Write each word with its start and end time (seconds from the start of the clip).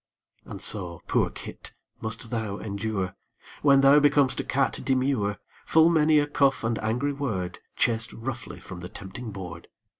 And 0.45 0.59
so, 0.63 0.99
poor 1.05 1.29
kit! 1.29 1.75
must 2.01 2.31
thou 2.31 2.57
endure, 2.57 3.15
When 3.61 3.81
thou 3.81 3.99
becom'st 3.99 4.39
a 4.39 4.43
cat 4.43 4.79
demure, 4.83 5.37
Full 5.67 5.89
many 5.91 6.17
a 6.17 6.25
cuff 6.25 6.63
and 6.63 6.79
angry 6.79 7.13
word, 7.13 7.59
Chased 7.75 8.11
roughly 8.11 8.59
from 8.59 8.79
the 8.79 8.89
tempting 8.89 9.29
board. 9.29 9.67